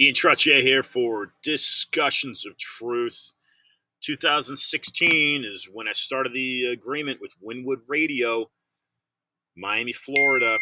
[0.00, 3.34] Ian Trottier here for Discussions of Truth.
[4.02, 8.46] 2016 is when I started the agreement with Winwood Radio,
[9.58, 10.58] Miami, Florida.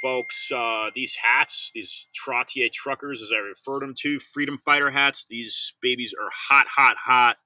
[0.00, 5.26] Folks, uh, these hats, these Trottier truckers, as I refer them to, freedom fighter hats,
[5.28, 7.36] these babies are hot, hot, hot.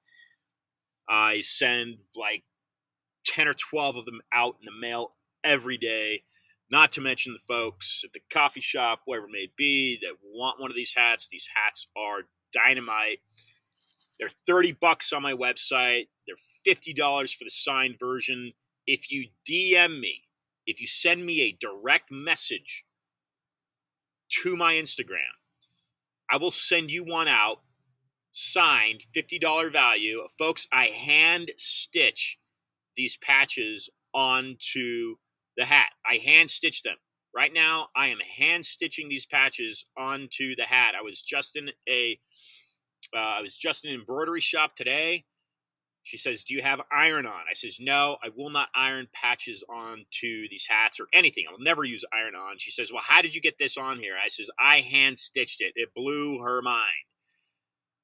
[1.09, 2.43] I send like
[3.25, 5.11] 10 or 12 of them out in the mail
[5.43, 6.23] every day.
[6.73, 10.59] Not to mention the folks at the coffee shop, wherever it may be, that want
[10.59, 11.27] one of these hats.
[11.27, 13.19] These hats are dynamite.
[14.17, 16.07] They're 30 bucks on my website.
[16.25, 18.53] They're $50 for the signed version.
[18.87, 20.21] If you DM me,
[20.65, 22.85] if you send me a direct message
[24.41, 25.29] to my Instagram,
[26.31, 27.57] I will send you one out
[28.31, 30.23] signed, $50 value.
[30.39, 32.39] Folks, I hand stitch
[32.95, 35.17] these patches onto
[35.57, 35.89] the hat.
[36.05, 36.95] I hand stitch them.
[37.35, 40.93] Right now, I am hand stitching these patches onto the hat.
[40.97, 42.19] I was just in a,
[43.15, 45.25] uh, I was just in an embroidery shop today.
[46.03, 49.63] She says, "Do you have iron on?" I says, "No, I will not iron patches
[49.69, 51.45] onto these hats or anything.
[51.49, 54.17] I'll never use iron on." She says, "Well, how did you get this on here?"
[54.23, 55.73] I says, "I hand stitched it.
[55.75, 57.05] It blew her mind.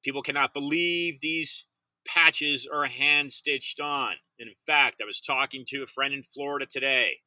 [0.02, 1.66] People cannot believe these
[2.06, 4.16] patches are hand stitched on.
[4.40, 7.22] And in fact, I was talking to a friend in Florida today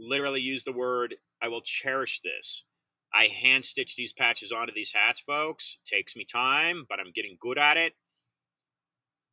[0.00, 2.64] literally use the word, I will cherish this.
[3.12, 5.78] I hand stitch these patches onto these hats, folks.
[5.84, 7.94] It takes me time, but I'm getting good at it.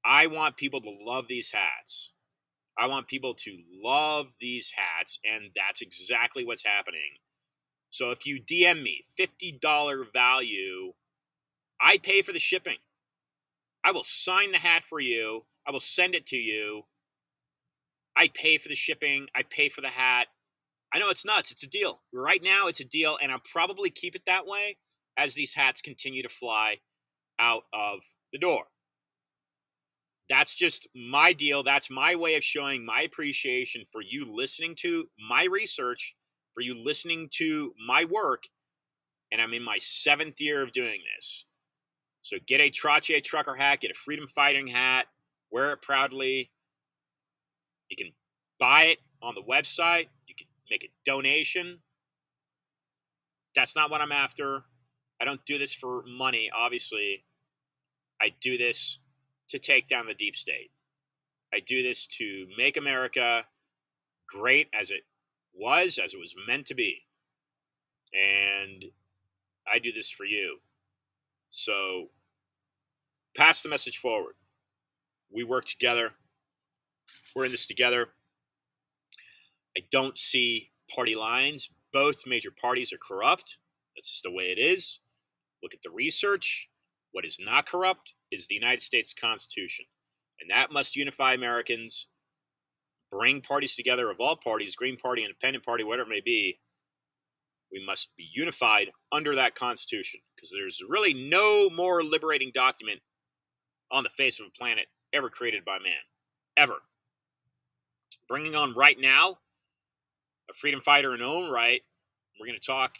[0.05, 2.13] I want people to love these hats.
[2.77, 7.17] I want people to love these hats, and that's exactly what's happening.
[7.89, 10.93] So if you DM me $50 value,
[11.81, 12.77] I pay for the shipping.
[13.83, 15.45] I will sign the hat for you.
[15.67, 16.83] I will send it to you.
[18.15, 19.27] I pay for the shipping.
[19.35, 20.27] I pay for the hat.
[20.93, 21.51] I know it's nuts.
[21.51, 21.99] It's a deal.
[22.13, 24.77] Right now, it's a deal, and I'll probably keep it that way
[25.17, 26.77] as these hats continue to fly
[27.39, 27.99] out of
[28.31, 28.63] the door.
[30.29, 31.63] That's just my deal.
[31.63, 36.15] That's my way of showing my appreciation for you listening to my research,
[36.53, 38.43] for you listening to my work.
[39.31, 41.45] And I'm in my seventh year of doing this.
[42.21, 45.07] So get a Trottier trucker hat, get a freedom fighting hat,
[45.49, 46.51] wear it proudly.
[47.89, 48.11] You can
[48.59, 50.07] buy it on the website
[50.69, 51.79] make a donation.
[53.55, 54.63] That's not what I'm after.
[55.21, 57.23] I don't do this for money, obviously.
[58.21, 58.99] I do this
[59.49, 60.71] to take down the deep state.
[61.53, 63.43] I do this to make America
[64.27, 65.01] great as it
[65.53, 67.01] was, as it was meant to be.
[68.13, 68.85] And
[69.71, 70.57] I do this for you.
[71.49, 72.09] So
[73.35, 74.35] pass the message forward.
[75.31, 76.11] We work together.
[77.35, 78.09] We're in this together.
[79.77, 81.69] I don't see party lines.
[81.93, 83.57] Both major parties are corrupt.
[83.95, 84.99] That's just the way it is.
[85.61, 86.67] Look at the research.
[87.11, 89.85] What is not corrupt is the United States Constitution.
[90.41, 92.07] And that must unify Americans,
[93.11, 96.59] bring parties together of all parties, Green Party, Independent Party, whatever it may be.
[97.71, 102.99] We must be unified under that Constitution because there's really no more liberating document
[103.91, 106.01] on the face of a planet ever created by man.
[106.55, 106.75] Ever.
[108.27, 109.37] Bringing on right now
[110.49, 111.81] a freedom fighter in own right.
[112.39, 112.95] We're going to talk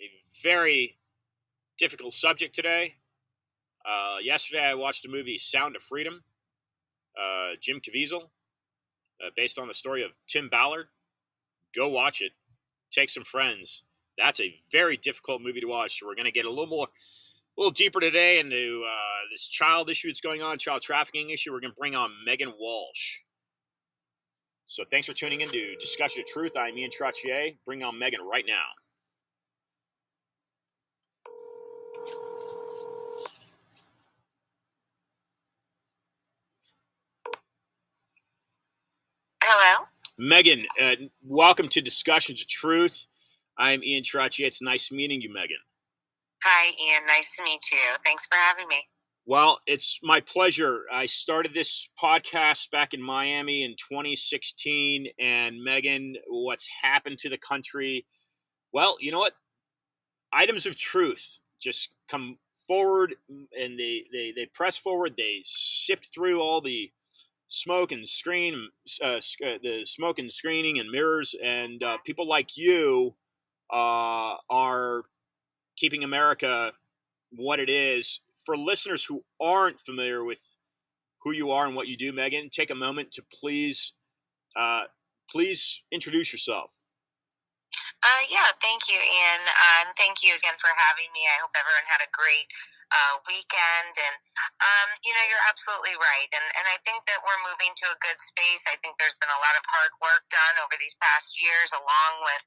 [0.00, 0.08] a
[0.42, 0.96] very
[1.78, 2.96] difficult subject today.
[3.84, 6.22] Uh, yesterday, I watched the movie Sound of Freedom,
[7.20, 10.86] uh, Jim Caviezel, uh, based on the story of Tim Ballard.
[11.74, 12.32] Go watch it.
[12.90, 13.82] Take some friends.
[14.18, 15.98] That's a very difficult movie to watch.
[15.98, 19.48] So we're going to get a little more, a little deeper today into uh, this
[19.48, 21.52] child issue that's going on, child trafficking issue.
[21.52, 23.18] We're going to bring on Meghan Walsh.
[24.66, 26.52] So thanks for tuning in to Discussion of Truth.
[26.56, 27.56] I'm Ian Trottier.
[27.66, 28.62] Bring on Meghan right now.
[39.42, 39.86] Hello.
[40.20, 40.94] Meghan, uh,
[41.26, 43.06] welcome to Discussions of Truth.
[43.58, 44.46] I'm Ian Trottier.
[44.46, 45.60] It's nice meeting you, Meghan.
[46.44, 47.06] Hi, Ian.
[47.06, 47.78] Nice to meet you.
[48.04, 48.76] Thanks for having me.
[49.24, 50.82] Well, it's my pleasure.
[50.92, 55.06] I started this podcast back in Miami in 2016.
[55.20, 58.04] And Meghan, what's happened to the country?
[58.72, 59.34] Well, you know what?
[60.32, 62.36] Items of truth just come
[62.66, 65.14] forward and they, they, they press forward.
[65.16, 66.90] They sift through all the
[67.46, 68.70] smoke and screen,
[69.04, 69.20] uh, uh,
[69.62, 71.32] the smoke and screening and mirrors.
[71.44, 73.14] And uh, people like you
[73.72, 75.04] uh, are
[75.76, 76.72] keeping America
[77.30, 80.40] what it is for listeners who aren't familiar with
[81.22, 83.92] who you are and what you do, Meghan, take a moment to please,
[84.56, 84.82] uh,
[85.30, 86.70] please introduce yourself.
[88.02, 89.42] Uh, yeah, thank you, Ian.
[89.46, 91.22] Uh, and thank you again for having me.
[91.22, 92.50] I hope everyone had a great
[92.92, 93.94] uh, weekend.
[93.96, 94.16] And,
[94.60, 96.30] um, you know, you're absolutely right.
[96.30, 98.68] And, and I think that we're moving to a good space.
[98.68, 102.12] I think there's been a lot of hard work done over these past years, along
[102.22, 102.42] with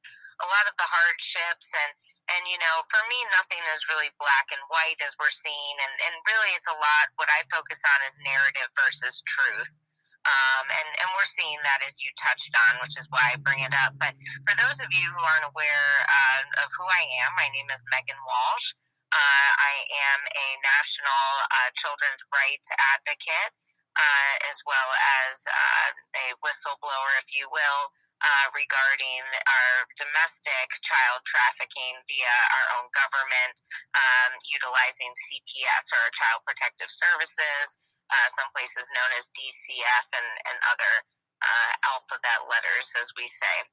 [0.46, 1.74] a lot of the hardships.
[1.74, 1.92] And,
[2.38, 5.76] and you know, for me, nothing is really black and white as we're seeing.
[5.82, 9.74] And, and really, it's a lot, what I focus on is narrative versus truth.
[10.26, 13.62] Um, and, and we're seeing that as you touched on, which is why I bring
[13.62, 13.94] it up.
[14.02, 14.18] But
[14.50, 17.86] for those of you who aren't aware uh, of who I am, my name is
[17.94, 18.74] Meghan Walsh.
[19.14, 19.76] Uh, I
[20.14, 23.54] am a national uh, children's rights advocate.
[23.96, 24.92] Uh, as well
[25.24, 27.84] as uh, a whistleblower, if you will,
[28.20, 33.56] uh, regarding our domestic child trafficking via our own government,
[33.96, 40.58] um, utilizing CPS or Child Protective Services, uh, some places known as DCF and, and
[40.76, 40.94] other
[41.88, 43.64] alphabet letters, as we say.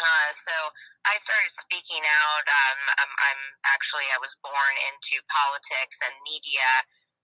[0.00, 0.56] Uh, so
[1.04, 2.46] I started speaking out.
[2.48, 3.42] Um, I'm, I'm,
[3.76, 6.68] actually I was born into politics and media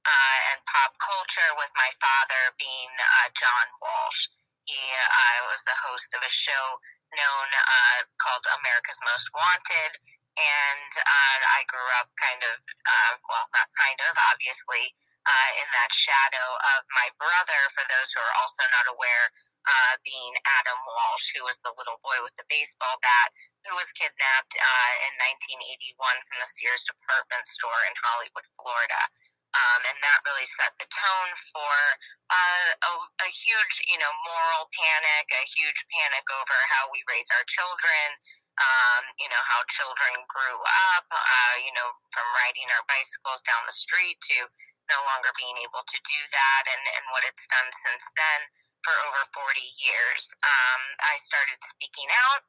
[0.05, 4.29] uh, and pop culture with my father being uh, John Walsh.
[4.69, 6.65] He uh, was the host of a show
[7.17, 9.93] known uh, called America's Most Wanted,
[10.37, 12.55] and uh, I grew up kind of
[13.31, 14.91] well, not kind of, obviously
[15.63, 19.27] in that shadow of my brother, for those who are also not aware,
[19.67, 23.29] uh, being Adam Walsh, who was the little boy with the baseball bat
[23.67, 25.13] who was kidnapped uh, in
[25.59, 29.03] 1981 from the Sears department store in Hollywood, Florida.
[29.57, 31.75] Um, and that really set the tone for
[32.29, 32.93] uh, a,
[33.25, 38.07] a, huge, you know, moral panic, a huge panic over how we raise our children,
[38.61, 40.59] um, you know, how children grew
[40.93, 44.45] up, uh, you know, from riding our bicycles down the street to
[44.93, 48.41] no longer being able to do that and, and what it's done since then
[48.87, 50.23] for over 40 years.
[50.47, 52.47] Um, I started speaking out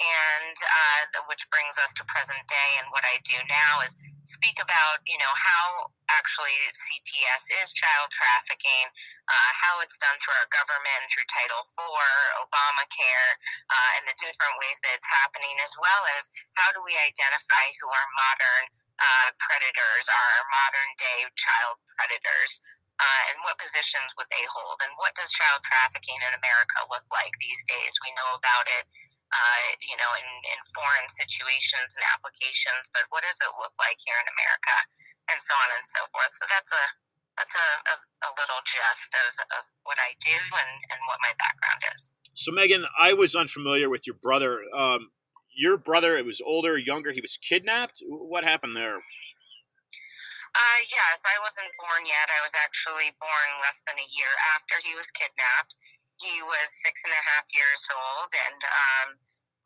[0.00, 4.56] and uh, which brings us to present day and what i do now is speak
[4.56, 8.88] about you know how actually cps is child trafficking
[9.28, 13.30] uh, how it's done through our government through title iv obamacare
[13.68, 17.64] uh, and the different ways that it's happening as well as how do we identify
[17.76, 18.64] who are modern
[19.00, 22.64] uh, predators are modern day child predators
[23.00, 24.76] uh, and what positions would they hold?
[24.84, 27.96] And what does child trafficking in america look like these days?
[28.04, 28.84] We know about it
[29.30, 33.98] uh, you know in, in foreign situations and applications but what does it look like
[34.02, 34.76] here in america?
[35.30, 36.32] And so on and so forth.
[36.34, 36.84] So that's a
[37.38, 41.32] that's a, a, a little gist of, of what i do and, and what my
[41.38, 42.12] background is.
[42.34, 44.62] So meghan i was unfamiliar with your brother.
[44.74, 45.14] Um,
[45.54, 48.02] your brother it was older younger he was kidnapped?
[48.06, 48.98] What happened there
[50.54, 52.28] uh, yes i wasn't born yet.
[52.30, 55.74] I was actually born less than a year after he was kidnapped.
[56.20, 59.08] He was six and a half years old and um,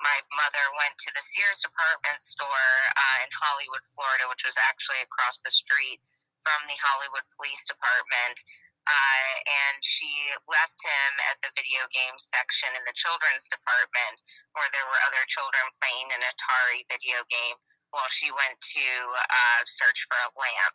[0.03, 4.99] my mother went to the sears department store uh, in hollywood florida which was actually
[5.07, 6.03] across the street
[6.43, 8.39] from the hollywood police department.
[8.85, 10.13] Uh, and she
[10.45, 14.21] left him at the video game section in the children's department
[14.53, 17.57] where there were other children playing an Atari video game
[17.95, 20.75] while she went to uh, search for a lamp.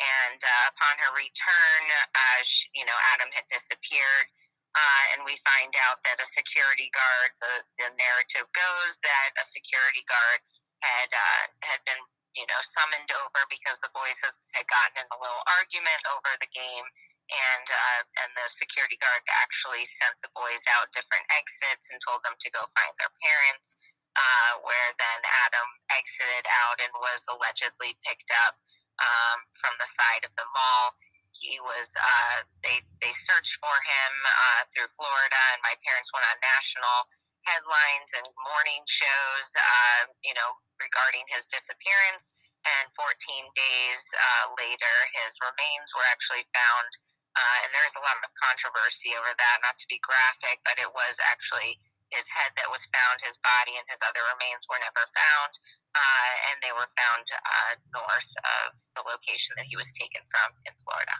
[0.00, 4.26] And uh, upon her return, uh, she, you know, Adam had disappeared.
[4.70, 9.44] Uh, and we find out that a security guard, the, the narrative goes that a
[9.44, 10.38] security guard
[10.80, 12.00] had uh, had been
[12.38, 16.50] you know summoned over because the boys had gotten in a little argument over the
[16.54, 16.86] game
[17.30, 22.22] and uh, and the security guard actually sent the boys out different exits and told
[22.26, 23.78] them to go find their parents.
[24.20, 28.60] Uh, where then Adam exited out and was allegedly picked up
[29.00, 30.92] um, from the side of the mall.
[31.40, 36.28] He was uh, they they searched for him uh, through Florida, and my parents went
[36.28, 37.08] on national
[37.48, 42.36] headlines and morning shows, uh, you know, regarding his disappearance.
[42.60, 43.08] And 14
[43.56, 46.92] days uh, later, his remains were actually found
[47.38, 50.90] uh, and there's a lot of controversy over that, not to be graphic, but it
[50.90, 51.78] was actually
[52.10, 55.52] his head that was found, his body and his other remains were never found,
[55.94, 60.48] uh, and they were found uh, north of the location that he was taken from
[60.66, 61.16] in Florida.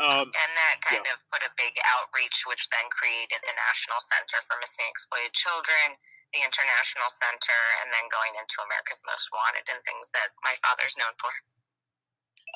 [0.00, 1.12] Um, and that kind yeah.
[1.12, 5.92] of put a big outreach, which then created the National Center for Missing Exploited Children,
[6.32, 10.96] the International Center, and then going into America's Most Wanted and things that my father's
[10.96, 11.28] known for.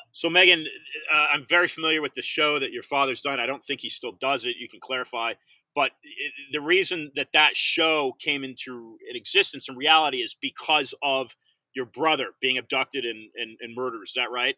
[0.09, 0.65] So, Meghan,
[1.13, 3.37] uh, I'm very familiar with the show that your father's done.
[3.39, 4.57] I don't think he still does it.
[4.57, 5.37] You can clarify.
[5.75, 11.35] But it, the reason that that show came into existence in reality is because of
[11.75, 14.07] your brother being abducted and, and, and murdered.
[14.07, 14.55] Is that right?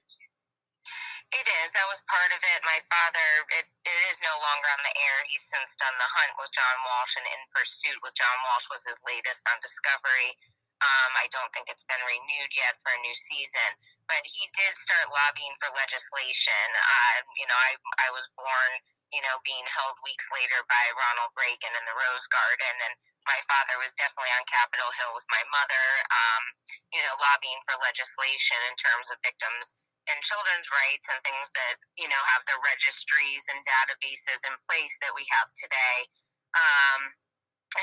[1.35, 1.75] It is.
[1.75, 2.59] That was part of it.
[2.63, 3.27] My father,
[3.59, 5.17] it, it is no longer on the air.
[5.27, 8.87] He's since done The Hunt with John Walsh and In Pursuit with John Walsh was
[8.87, 10.37] his latest on Discovery.
[10.79, 13.69] Um, I don't think it's been renewed yet for a new season,
[14.05, 16.69] but he did start lobbying for legislation.
[16.77, 18.71] Uh, you know, I I was born,
[19.15, 22.93] you know, being held weeks later by Ronald Reagan in the Rose Garden, and
[23.27, 26.43] my father was definitely on Capitol Hill with my mother, um,
[26.95, 31.75] you know, lobbying for legislation in terms of victims and children's rights and things that
[31.99, 35.97] you know have the registries and databases in place that we have today.
[36.55, 37.01] Um,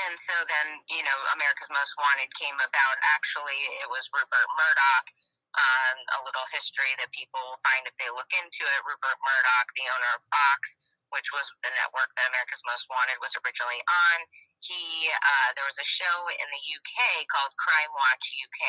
[0.09, 2.95] and so then you know America's Most Wanted came about.
[3.13, 5.07] Actually, it was Rupert Murdoch.
[5.55, 8.79] Um, a little history that people will find if they look into it.
[8.83, 10.83] Rupert Murdoch, the owner of Fox,
[11.13, 14.17] which was the network that America's Most Wanted was originally on.
[14.63, 18.63] He uh, there was a show in the UK called Crime Watch UK.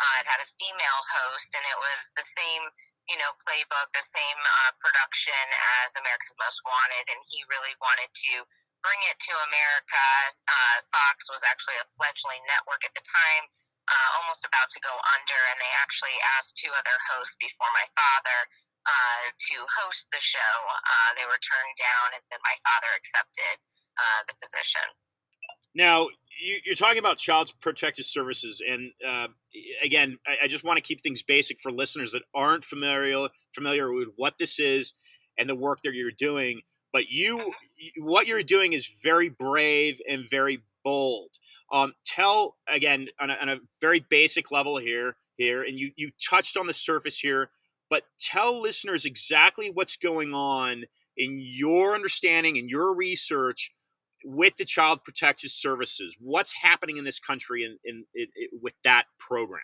[0.00, 2.62] Uh, it had a female host, and it was the same
[3.10, 5.44] you know playbook, the same uh, production
[5.84, 8.44] as America's Most Wanted, and he really wanted to
[8.82, 10.06] bring it to America.
[10.50, 13.44] Uh, Fox was actually a fledgling network at the time,
[13.86, 17.86] uh, almost about to go under, and they actually asked two other hosts before my
[17.94, 18.38] father
[18.86, 20.52] uh, to host the show.
[20.68, 23.56] Uh, they were turned down, and then my father accepted
[23.98, 24.86] uh, the position.
[25.74, 26.08] Now,
[26.64, 29.28] you're talking about Child Protective Services, and uh,
[29.82, 34.08] again, I, just want to keep things basic for listeners that aren't familiar familiar with
[34.16, 34.92] what this is
[35.38, 36.60] and the work that you're doing.
[36.92, 37.52] But you,
[37.98, 41.30] what you're doing is very brave and very bold.
[41.72, 46.10] Um, tell again on a, on a very basic level here, here, and you you
[46.28, 47.50] touched on the surface here,
[47.92, 50.84] but tell listeners exactly what's going on
[51.18, 53.70] in your understanding and your research
[54.24, 56.16] with the Child Protective Services.
[56.18, 58.28] What's happening in this country in, in, in,
[58.62, 59.60] with that program?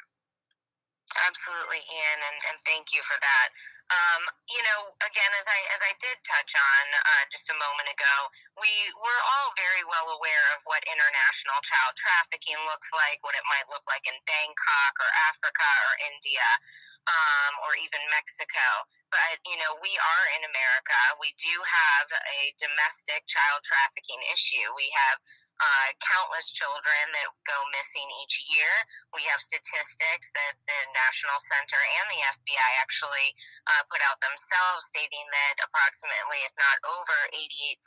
[1.16, 3.48] Absolutely, Ian, and, and thank you for that.
[3.88, 7.88] Um, you know, again, as I as I did touch on uh, just a moment
[7.88, 8.14] ago,
[8.60, 8.68] we
[9.00, 13.64] we're all very well aware of what international child trafficking looks like, what it might
[13.72, 16.44] look like in Bangkok or Africa or India,
[17.08, 18.84] um, or even Mexico.
[19.08, 20.98] But you know, we are in America.
[21.24, 24.68] We do have a domestic child trafficking issue.
[24.76, 25.16] We have
[25.58, 28.70] uh, countless children that go missing each year.
[29.14, 33.34] We have statistics that the National Center and the FBI actually
[33.66, 37.78] uh, put out themselves stating that approximately, if not over 88%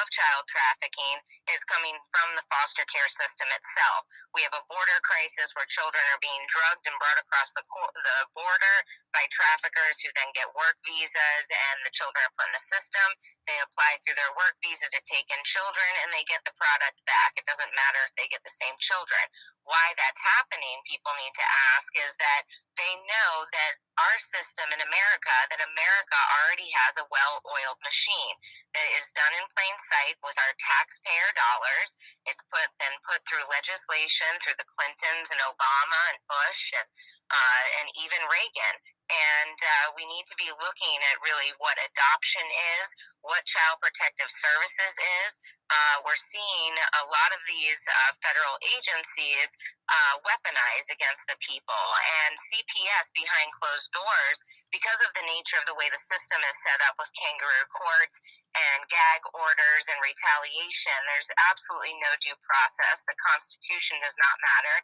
[0.00, 1.16] of child trafficking
[1.52, 4.04] is coming from the foster care system itself.
[4.36, 8.18] We have a border crisis where children are being drugged and brought across the, the
[8.36, 8.76] border
[9.16, 13.08] by traffickers who then get work visas, and the children are put in the system.
[13.48, 16.98] They apply through their work visa to take in children, and they get the product
[17.06, 17.38] back.
[17.38, 19.22] It doesn't matter if they get the same children.
[19.70, 21.46] Why that's happening, people need to
[21.78, 22.42] ask, is that
[22.74, 28.36] they know that our system in America, that America already has a well oiled machine
[28.76, 31.96] that is done in plain sight with our taxpayer dollars.
[32.28, 36.88] It's put been put through legislation through the Clintons and Obama and Bush and
[37.30, 38.76] uh, and even Reagan.
[39.06, 42.42] And uh, we need to be looking at really what adoption
[42.78, 42.90] is,
[43.22, 45.30] what child protective services is.
[45.70, 49.54] Uh, we're seeing a lot of these uh, federal agencies
[49.86, 51.86] uh, weaponize against the people.
[52.26, 54.38] And CPS behind closed doors,
[54.74, 58.18] because of the nature of the way the system is set up with kangaroo courts
[58.56, 63.04] and gag orders and retaliation, there's absolutely no due process.
[63.04, 64.76] The Constitution does not matter.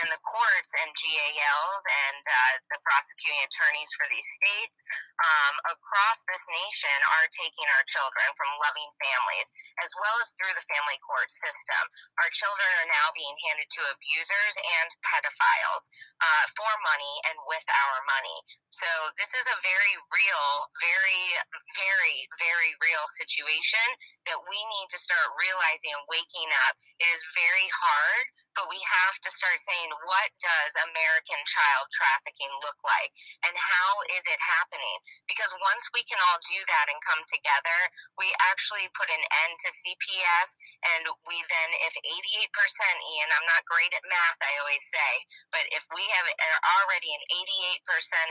[0.00, 4.84] And the courts and GALs and uh, the prosecuting attorneys for these states
[5.20, 9.48] um, across this nation are taking our children from loving families
[9.80, 11.82] as well as through the family court system.
[12.20, 15.84] Our children are now being handed to abusers and pedophiles
[16.20, 18.38] uh, for money and with our money.
[18.68, 21.24] So this is a very real, very,
[21.74, 23.86] very, very real situation
[24.28, 26.76] that we need to start realizing and waking up.
[27.00, 28.24] It is very hard,
[28.54, 33.10] but we have to start saying, what does American child trafficking look like?
[33.48, 34.96] And how is it happening?
[35.26, 37.78] Because once we can all do that and come together,
[38.20, 40.48] we actually put an end to CPS.
[40.94, 45.12] And we then, if 88%, Ian, I'm not great at math, I always say,
[45.50, 46.28] but if we have
[46.84, 47.22] already an
[47.78, 47.88] 88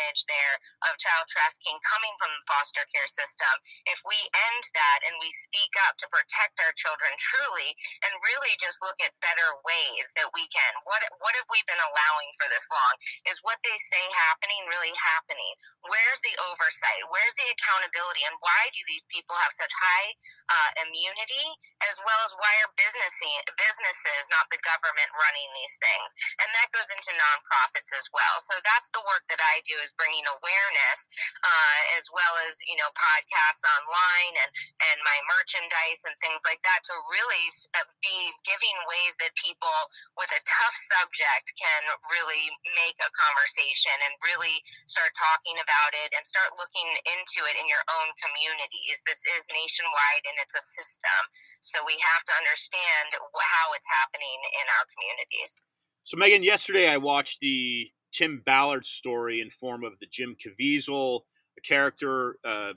[0.08, 0.56] percentage there
[0.88, 3.52] of child trafficking coming from the foster care system,
[3.92, 7.76] if we end that and we speak up to protect our children truly
[8.08, 11.82] and really just look at better ways that we can, what, what have we been
[11.82, 12.96] allowing for this long?
[13.28, 15.54] Is what they say happening really happening?
[15.88, 17.04] Where's the oversight?
[17.12, 18.24] Where's the accountability?
[18.24, 20.08] And why do these people have such high
[20.48, 21.46] uh, immunity?
[21.88, 26.10] As well as why are businessing, businesses, not the government, running these things?
[26.44, 28.36] And that goes into nonprofits as well.
[28.40, 31.00] So that's the work that I do is bringing awareness,
[31.42, 34.52] uh, as well as you know podcasts online and
[34.94, 37.46] and my merchandise and things like that to really
[37.78, 39.78] uh, be giving ways that people
[40.16, 46.14] with a tough subject can really make a conversation and really start talking about it
[46.16, 49.04] and start looking into it in your own communities.
[49.06, 51.22] This is nationwide and it's a system.
[51.62, 55.66] So we have to understand how it's happening in our communities.
[56.04, 61.22] So, Meghan, yesterday I watched the Tim Ballard's story in form of the Jim Caviezel
[61.58, 62.74] a character uh, uh,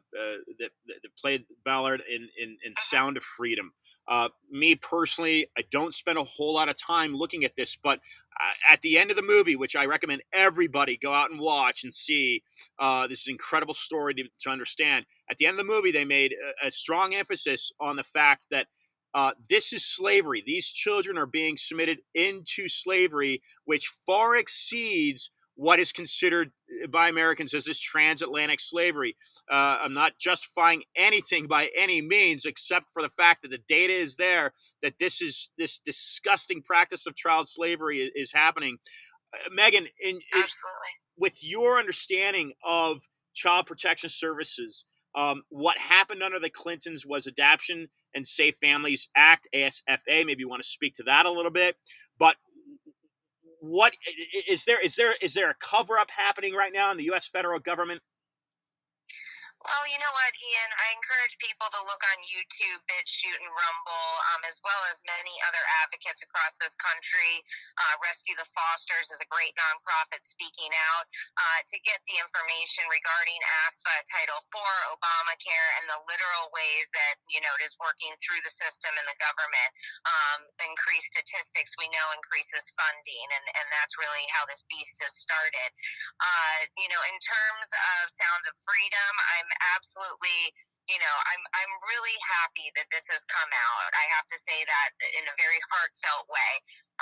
[0.59, 2.83] that, that, played Ballard in, in, in uh-huh.
[2.89, 3.73] Sound of Freedom.
[4.09, 8.01] Uh, me personally, I don't spend a whole lot of time looking at this, but
[8.41, 11.85] uh, at the end of the movie, which I recommend everybody go out and watch
[11.85, 12.43] and see,
[12.79, 15.05] uh, this is an incredible story to, to, understand.
[15.31, 16.33] At the end of the movie, they made
[16.65, 18.67] a, a strong emphasis on the fact that
[19.15, 20.43] uh, this is slavery.
[20.45, 26.53] These children are being submitted into slavery, which far exceeds what is considered
[26.83, 29.17] uh, by Americans as this transatlantic slavery.
[29.51, 33.93] Uh, I'm not justifying anything by any means, except for the fact that the data
[33.93, 34.53] is there
[34.83, 38.79] that this is this disgusting practice of child slavery is, is happening.
[39.35, 40.45] Uh, Meghan, in, in,
[41.19, 42.99] with your understanding of
[43.35, 49.49] child protection services, um, what happened under the Clintons was Adoption and Safe Families Act,
[49.55, 50.27] ASFA.
[50.27, 51.77] Maybe you want to speak to that a little bit.
[52.19, 52.37] But
[53.61, 53.95] what
[54.49, 57.29] is there is there is there a cover up happening right now in the U.S.
[57.29, 58.01] federal government
[59.61, 60.71] well, you know what, Ian?
[60.73, 65.37] I encourage people to look on YouTube, BitChute, and Rumble, um, as well as many
[65.45, 67.45] other advocates across this country.
[67.77, 71.05] Uh, Rescue the Fosters is a great nonprofit speaking out
[71.37, 73.37] uh, to get the information regarding
[73.69, 78.41] ASFA, Title IV, Obamacare, and the literal ways that you know it is working through
[78.41, 79.71] the system and the government.
[80.09, 85.13] Um, increased statistics, we know, increases funding, and, and that's really how this beast has
[85.21, 85.71] started.
[86.17, 90.53] Uh, you know, in terms of Sounds of Freedom, I'm absolutely
[90.89, 93.91] you know i'm i'm really happy that this has come out.
[93.95, 94.91] I have to say that
[95.21, 96.53] in a very heartfelt way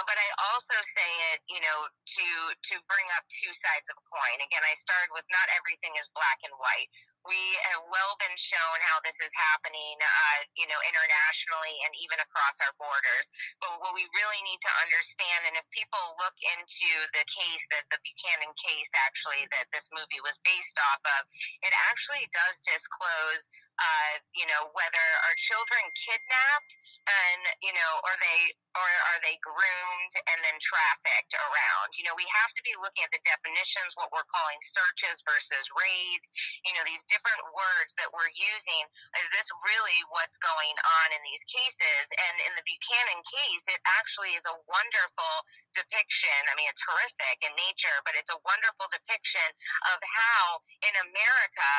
[0.07, 4.05] but I also say it, you know, to to bring up two sides of a
[4.07, 4.39] coin.
[4.45, 6.91] Again, I started with not everything is black and white.
[7.27, 7.41] We
[7.73, 12.61] have well been shown how this is happening, uh, you know, internationally and even across
[12.63, 13.27] our borders.
[13.59, 17.89] But what we really need to understand, and if people look into the case that
[17.91, 21.29] the Buchanan case actually that this movie was based off of,
[21.65, 26.73] it actually does disclose, uh, you know, whether our children kidnapped
[27.09, 31.91] and you know, are they or are they groomed and then trafficked around?
[31.99, 35.67] You know, we have to be looking at the definitions, what we're calling searches versus
[35.75, 36.31] raids,
[36.63, 38.85] you know, these different words that we're using.
[39.19, 42.05] Is this really what's going on in these cases?
[42.31, 45.35] And in the Buchanan case, it actually is a wonderful
[45.75, 46.39] depiction.
[46.47, 49.49] I mean, it's horrific in nature, but it's a wonderful depiction
[49.91, 51.71] of how in America,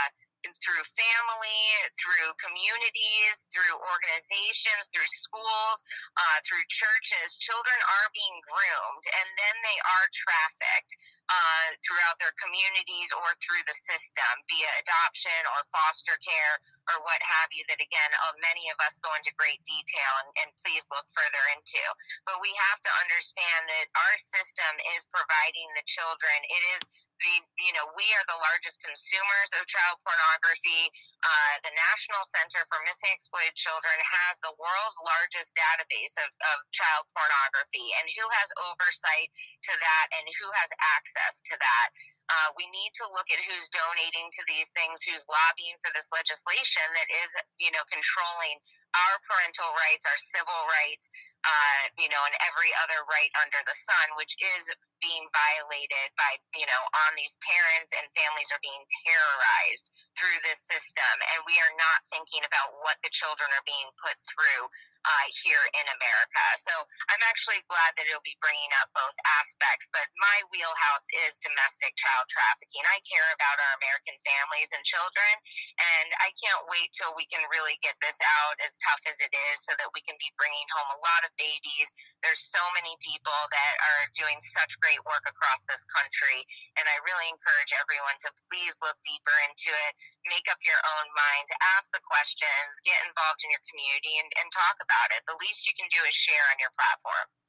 [0.43, 1.63] through family,
[1.99, 5.77] through communities, through organizations, through schools,
[6.15, 10.93] uh, through churches, children are being groomed and then they are trafficked
[11.29, 16.55] uh, throughout their communities or through the system via adoption or foster care
[16.89, 20.29] or what have you, that again, uh, many of us go into great detail and,
[20.41, 21.83] and please look further into.
[22.25, 26.81] But we have to understand that our system is providing the children, it is
[27.19, 30.91] the you know we are the largest consumers of child pornography.
[31.19, 36.57] Uh, the National Center for Missing Exploited Children has the world's largest database of, of
[36.71, 39.29] child pornography, and who has oversight
[39.67, 41.87] to that, and who has access to that.
[42.29, 46.07] Uh, we need to look at who's donating to these things, who's lobbying for this
[46.13, 48.57] legislation that is, you know, controlling
[48.93, 51.09] our parental rights, our civil rights,
[51.45, 56.35] uh, you know, and every other right under the sun, which is being violated by,
[56.57, 61.13] you know, on these parents and families are being terrorized through this system.
[61.31, 64.63] And we are not thinking about what the children are being put through
[65.07, 66.43] uh, here in America.
[66.59, 66.73] So
[67.07, 71.95] I'm actually glad that it'll be bringing up both aspects, but my wheelhouse is domestic
[72.19, 72.83] child trafficking.
[72.83, 75.31] I care about our American families and children,
[75.79, 79.31] and I can't wait till we can really get this out as tough as it
[79.51, 81.95] is so that we can be bringing home a lot of babies.
[82.19, 86.43] There's so many people that are doing such great work across this country,
[86.75, 89.91] and I really encourage everyone to please look deeper into it,
[90.27, 94.47] make up your own minds, ask the questions, get involved in your community, and, and
[94.51, 95.23] talk about it.
[95.23, 97.47] The least you can do is share on your platforms.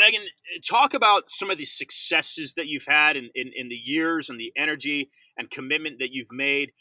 [0.00, 0.24] Meghan,
[0.68, 4.40] talk about some of the successes that you've had in, in, in the years and
[4.40, 6.72] the energy and commitment that you've made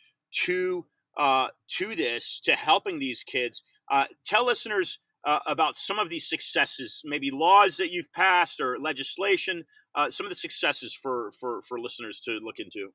[0.46, 0.86] to
[1.18, 3.64] uh, to this, to helping these kids.
[3.92, 8.80] Uh, tell listeners uh, about some of these successes, maybe laws that you've passed or
[8.80, 9.64] legislation,
[9.96, 12.94] uh, some of the successes for, for, for listeners to look into.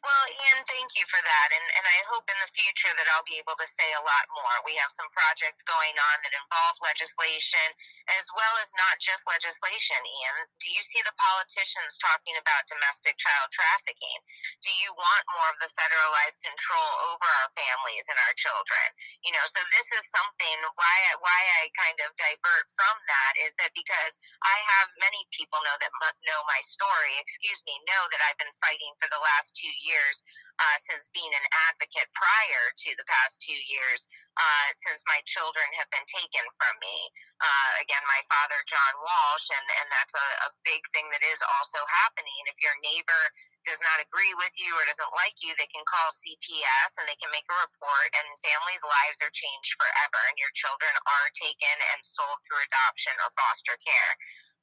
[0.00, 1.48] Well, Ian, thank you for that.
[1.52, 4.24] And, and I hope in the future that I'll be able to say a lot
[4.32, 4.56] more.
[4.64, 7.68] We have some projects going on that involve legislation
[8.16, 10.48] as well as not just legislation, Ian.
[10.56, 14.18] Do you see the politicians talking about domestic child trafficking?
[14.64, 18.86] Do you want more of the federalized control over our families and our children?
[19.20, 23.52] You know, so this is something why why I kind of divert from that is
[23.60, 24.16] that because
[24.48, 25.92] I have many people know that
[26.24, 29.89] know my story, excuse me, know that I've been fighting for the last two years
[29.90, 30.22] years
[30.60, 35.64] uh, since being an advocate prior to the past two years, uh, since my children
[35.80, 36.96] have been taken from me.
[37.40, 41.40] Uh, again, my father, John Walsh, and, and that's a, a big thing that is
[41.56, 42.36] also happening.
[42.44, 43.22] If your neighbor
[43.64, 47.16] does not agree with you or doesn't like you, they can call CPS and they
[47.16, 51.76] can make a report, and families' lives are changed forever, and your children are taken
[51.96, 54.12] and sold through adoption or foster care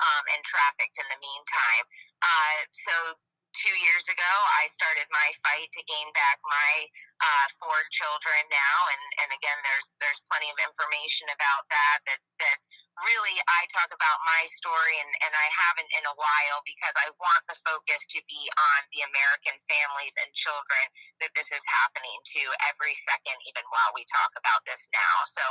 [0.02, 1.86] um, and trafficked in the meantime.
[2.22, 2.94] Uh, so
[3.58, 6.74] two years ago, I started my fight to gain back my
[7.22, 12.22] uh, four children now, and and again, there's there's plenty of information about that that
[12.42, 12.58] that
[13.06, 17.14] really I talk about my story and, and I haven't in a while because I
[17.22, 20.86] want the focus to be on the American families and children
[21.22, 25.18] that this is happening to every second, even while we talk about this now.
[25.30, 25.44] So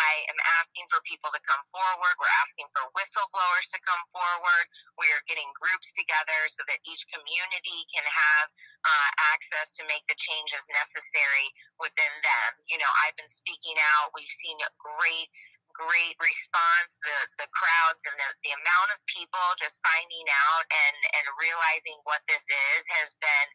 [0.00, 2.14] I am asking for people to come forward.
[2.16, 4.64] We're asking for whistleblowers to come forward.
[4.96, 8.46] We are getting groups together so that each community can have
[8.84, 12.50] uh, access to make the changes necessary within them.
[12.68, 14.16] You know, I've been speaking out.
[14.16, 15.28] We've seen great
[15.74, 16.98] great response.
[17.04, 21.98] The the crowds and the, the amount of people just finding out and and realizing
[22.06, 23.48] what this is has been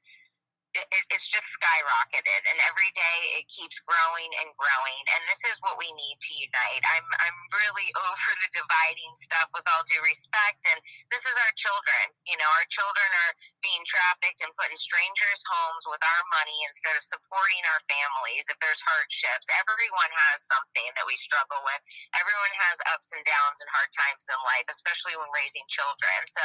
[0.78, 5.58] it, it's just skyrocketed and every day it keeps growing and growing and this is
[5.66, 6.84] what we need to unite.
[6.94, 10.78] I'm i'm really over the dividing stuff with all due respect and
[11.10, 13.34] this is our children you know our children are
[13.66, 18.46] being trafficked and put in strangers homes with our money instead of supporting our families
[18.48, 19.50] if there's hardships.
[19.58, 21.82] Everyone has something that we struggle with.
[22.14, 26.20] Everyone has ups and downs and hard times in life especially when raising children.
[26.30, 26.44] So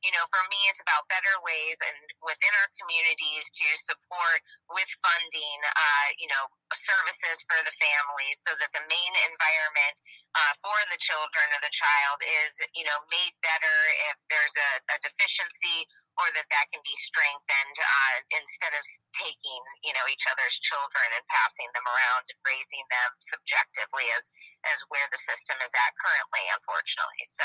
[0.00, 4.38] you know for me it's about better ways and within our communities to support
[4.70, 9.96] with funding, uh, you know, services for the families so that the main environment
[10.38, 13.76] uh, for the children or the child is, you know, made better
[14.12, 19.60] if there's a, a deficiency or that that can be strengthened uh, instead of taking
[19.84, 24.24] you know each other's children and passing them around and raising them subjectively as
[24.72, 27.24] as where the system is at currently unfortunately.
[27.28, 27.44] So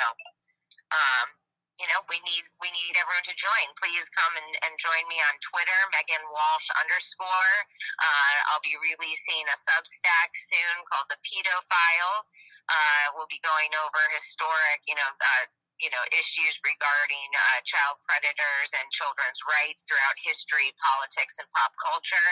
[0.91, 1.27] um,
[1.79, 3.67] you know, we need we need everyone to join.
[3.79, 7.55] Please come and, and join me on Twitter, Meghan Walsh underscore.
[8.01, 12.25] Uh, I'll be releasing a Substack soon called the Pedo Files.
[12.67, 15.45] Uh, we'll be going over historic, you know, uh,
[15.81, 21.73] you know, issues regarding uh, child predators and children's rights throughout history, politics, and pop
[21.81, 22.29] culture.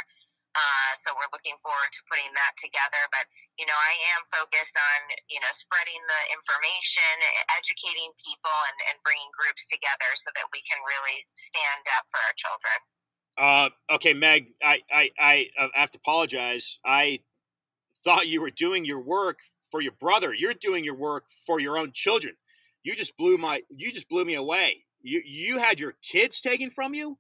[0.58, 3.02] Uh, so we're looking forward to putting that together.
[3.14, 3.30] But
[3.62, 7.14] you know, I am focused on you know spreading the information,
[7.54, 12.20] educating people, and, and bringing groups together so that we can really stand up for
[12.20, 12.78] our children.
[13.40, 15.36] Uh, okay, Meg, I, I I
[15.74, 16.80] have to apologize.
[16.84, 17.22] I
[18.04, 19.40] thought you were doing your work
[19.72, 20.34] for your brother.
[20.34, 22.36] You're doing your work for your own children.
[22.84, 24.86] You just blew my you just blew me away.
[25.02, 27.18] You you had your kids taken from you?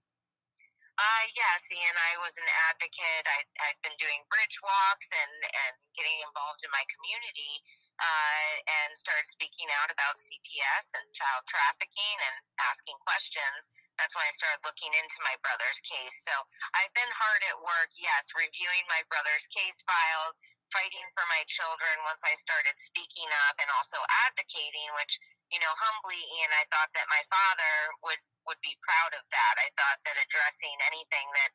[1.00, 1.24] Uh,
[1.64, 3.26] See, and I was an advocate.
[3.28, 7.54] I, I'd been doing bridge walks and, and getting involved in my community
[8.00, 12.36] uh, and started speaking out about CPS and child trafficking and
[12.72, 13.72] asking questions.
[14.00, 16.24] That's when I started looking into my brother's case.
[16.24, 16.32] So
[16.80, 20.40] I've been hard at work, yes, reviewing my brother's case files,
[20.72, 24.00] fighting for my children once I started speaking up and also
[24.32, 25.20] advocating, which,
[25.52, 27.74] you know, humbly, Ian, I thought that my father
[28.08, 29.56] would would be proud of that.
[29.62, 31.52] I thought that addressing anything that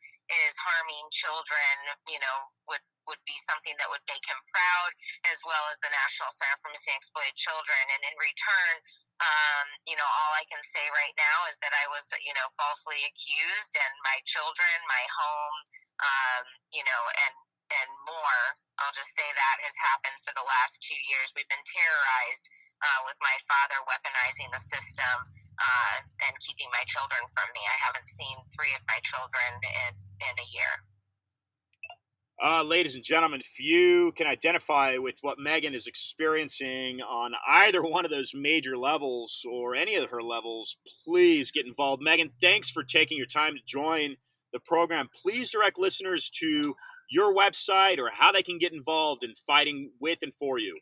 [0.47, 1.75] is harming children,
[2.07, 2.37] you know,
[2.71, 4.91] would would be something that would make him proud,
[5.31, 7.83] as well as the National Center for Missing Exploited Children.
[7.95, 8.75] And in return,
[9.23, 12.49] um, you know, all I can say right now is that I was, you know,
[12.59, 15.59] falsely accused, and my children, my home,
[16.03, 17.35] um, you know, and
[17.73, 18.43] and more.
[18.83, 21.33] I'll just say that has happened for the last two years.
[21.33, 22.45] We've been terrorized
[22.83, 25.17] uh, with my father weaponizing the system
[25.57, 25.97] uh,
[26.29, 27.63] and keeping my children from me.
[27.65, 29.93] I haven't seen three of my children in,
[30.27, 30.73] in a year.
[32.43, 37.83] Uh, ladies and gentlemen, if you can identify with what Meghan is experiencing on either
[37.89, 42.03] one of those major levels or any of her levels, please get involved.
[42.03, 44.17] Meghan, thanks for taking your time to join
[44.53, 45.09] the program.
[45.23, 46.75] Please direct listeners to
[47.11, 50.79] your website or how they can get involved in fighting with and for you.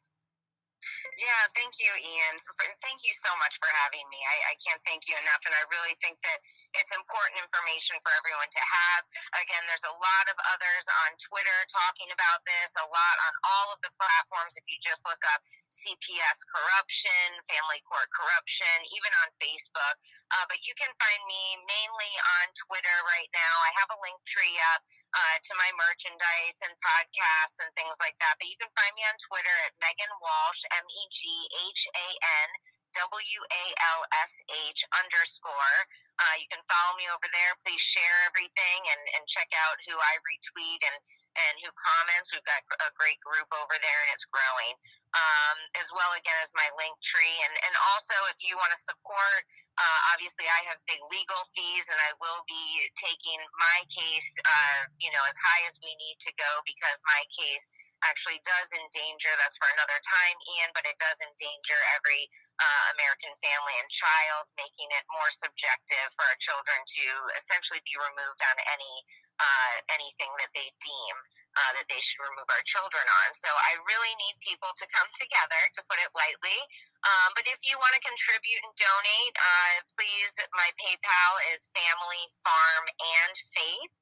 [1.19, 2.35] Yeah, thank you, Ian.
[2.83, 4.19] Thank you so much for having me.
[4.19, 6.39] I, I, can't thank you enough, and I really think that
[6.79, 9.03] it's important information for everyone to have.
[9.45, 13.69] Again, there's a lot of others on Twitter talking about this, a lot on all
[13.75, 14.57] of the platforms.
[14.57, 19.97] If you just look up CPS corruption, family court corruption, even on Facebook.
[20.33, 23.55] Uh, but you can find me mainly on Twitter right now.
[23.69, 24.81] I have a link tree up
[25.13, 28.37] uh, to my merchandise and podcasts and things like that.
[28.41, 31.21] But you can find me on Twitter at Meghan Walsh M E G
[31.69, 32.07] H A
[32.47, 32.51] N
[32.93, 33.65] W A
[33.99, 35.77] L S H underscore.
[36.21, 37.53] Uh, you can follow me over there.
[37.65, 40.97] Please share everything and, and check out who I retweet and,
[41.35, 42.31] and who comments.
[42.31, 44.77] We've got a great group over there and it's growing.
[45.13, 47.37] Um, as well, again, as my link tree.
[47.45, 49.43] And, and also, if you want to support,
[49.77, 54.89] uh, obviously, I have big legal fees and I will be taking my case, uh,
[55.01, 57.69] you know, as high as we need to go because my case
[58.07, 62.27] actually does endanger, that's for another time, Ian, but it does endanger every
[62.59, 67.05] uh, American family and child, making it more subjective for our children to
[67.39, 68.95] essentially be removed on any
[69.43, 71.17] uh, anything that they deem
[71.57, 73.29] uh, that they should remove our children on.
[73.35, 76.59] So I really need people to come together, to put it lightly.
[77.05, 82.23] Um, but if you want to contribute and donate, uh, please, my PayPal is family,
[82.41, 83.93] farm, and faith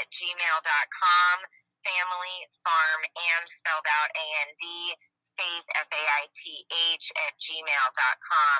[0.00, 1.36] at gmail.com
[1.88, 4.64] family, farm, and spelled out A N D,
[5.24, 8.58] faith, F A I T H, at gmail.com.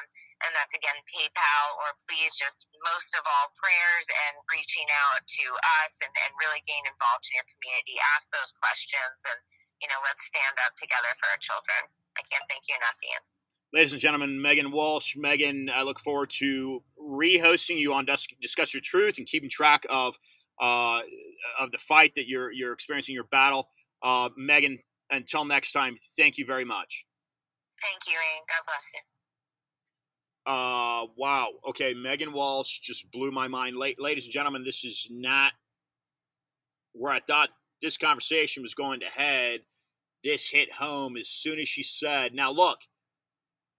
[0.49, 5.47] And that's again PayPal, or please just most of all prayers and reaching out to
[5.85, 8.01] us and, and really getting involved in your community.
[8.17, 9.39] Ask those questions and,
[9.85, 11.91] you know, let's stand up together for our children.
[12.17, 13.23] I can't thank you enough, Ian.
[13.71, 15.15] Ladies and gentlemen, Meghan Walsh.
[15.17, 18.07] Meghan, I look forward to re-hosting you on
[18.41, 20.17] Discuss Your Truth and keeping track of
[20.61, 21.01] uh,
[21.59, 23.69] of the fight that you're you're experiencing, your battle.
[24.03, 24.79] Uh, Meghan,
[25.11, 27.05] until next time, thank you very much.
[27.83, 28.45] Thank you, Ian.
[28.49, 29.01] God bless you.
[30.53, 31.49] Uh, wow.
[31.69, 33.77] Okay, Meghan Walsh just blew my mind.
[33.77, 35.53] La- ladies and gentlemen, this is not
[36.93, 37.51] where I thought
[37.83, 39.61] this conversation was going to head.
[40.25, 42.79] This hit home as soon as she said, "Now look,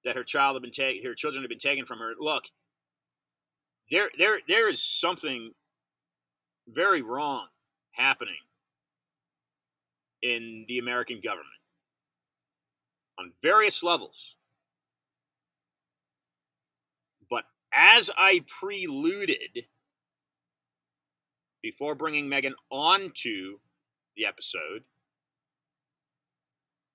[0.06, 2.14] that her child had been taken, her children had been taken from her.
[2.20, 2.44] Look,
[3.92, 5.52] there, there, there is something
[6.74, 7.48] very wrong
[7.92, 8.36] happening
[10.22, 11.48] in the American government
[13.20, 14.36] on various levels.
[17.30, 19.66] But as I preluded
[21.62, 23.60] before bringing Meghan onto
[24.16, 24.84] the episode,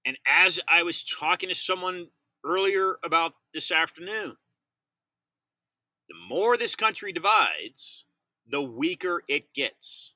[0.07, 2.09] and as I was talking to someone
[2.45, 4.37] earlier about this afternoon,
[6.09, 8.05] the more this country divides,
[8.51, 10.13] the weaker it gets.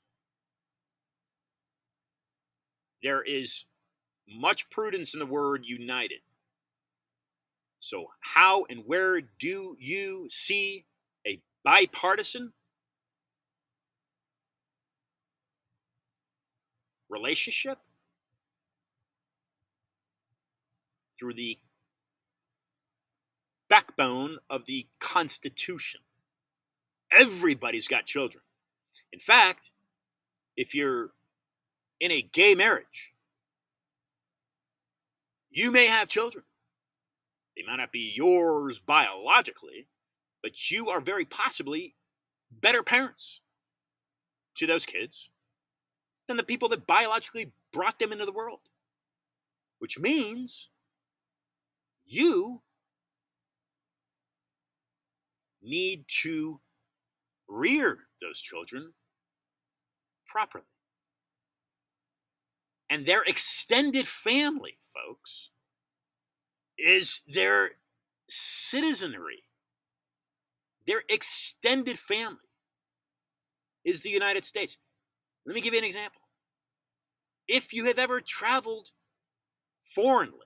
[3.03, 3.64] There is
[4.29, 6.21] much prudence in the word united.
[7.81, 10.85] So, how and where do you see
[11.27, 12.53] a bipartisan
[17.09, 17.79] relationship?
[21.19, 21.59] Through the
[23.69, 26.01] backbone of the Constitution.
[27.12, 28.42] Everybody's got children.
[29.12, 29.73] In fact,
[30.57, 31.11] if you're
[32.01, 33.12] in a gay marriage,
[35.51, 36.44] you may have children.
[37.57, 39.87] They might not be yours biologically,
[40.42, 41.94] but you are very possibly
[42.51, 43.40] better parents
[44.57, 45.31] to those kids
[46.27, 48.61] than the people that biologically brought them into the world.
[49.79, 50.68] Which means
[52.05, 52.61] you
[55.62, 56.61] need to
[57.48, 58.92] rear those children
[60.26, 60.64] properly.
[62.90, 65.50] And their extended family, folks,
[66.78, 67.72] is their
[68.26, 69.42] citizenry.
[70.87, 72.38] Their extended family
[73.84, 74.78] is the United States.
[75.44, 76.22] Let me give you an example.
[77.46, 78.90] If you have ever traveled
[79.94, 80.38] foreignly,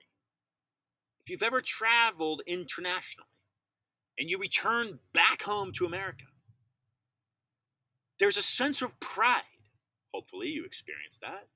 [1.20, 3.28] if you've ever traveled internationally,
[4.18, 6.24] and you return back home to America,
[8.22, 9.42] there's a sense of pride.
[10.14, 11.48] Hopefully, you experience that.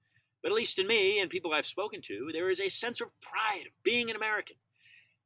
[0.42, 3.08] But at least in me and people I've spoken to, there is a sense of
[3.22, 4.56] pride of being an American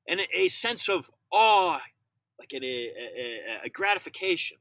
[0.09, 1.81] and a sense of awe,
[2.39, 4.59] like a, a, a gratification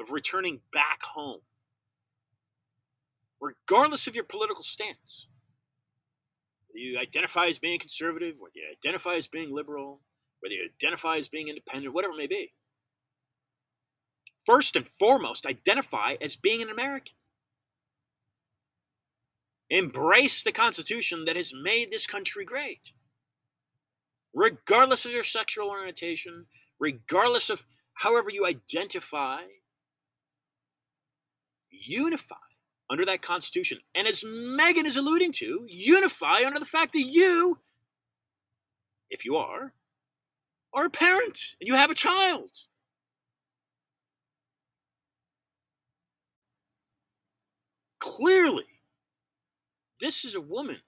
[0.00, 1.40] of returning back home.
[3.40, 5.28] regardless of your political stance.
[6.68, 10.00] Whether you identify as being conservative, whether you identify as being liberal,
[10.40, 12.52] whether you identify as being independent, whatever it may be.
[14.48, 17.12] First and foremost, identify as being an American.
[19.68, 22.92] Embrace the Constitution that has made this country great.
[24.32, 26.46] Regardless of your sexual orientation,
[26.80, 29.42] regardless of however you identify,
[31.70, 32.36] unify
[32.88, 33.80] under that Constitution.
[33.94, 37.58] And as Meghan is alluding to, unify under the fact that you,
[39.10, 39.74] if you are,
[40.72, 42.48] are a parent and you have a child.
[47.98, 48.64] Clearly,
[50.00, 50.78] this is a woman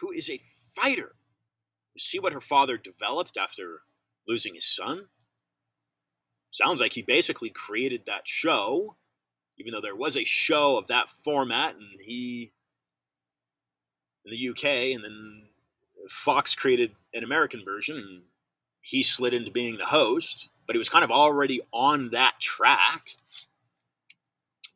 [0.00, 0.40] who is a
[0.74, 1.14] fighter.
[1.94, 3.82] You see what her father developed after
[4.26, 5.06] losing his son?
[6.50, 8.96] Sounds like he basically created that show,
[9.58, 12.52] even though there was a show of that format, and he
[14.24, 15.48] in the UK, and then
[16.08, 18.22] Fox created an American version, and
[18.80, 23.16] he slid into being the host, but he was kind of already on that track.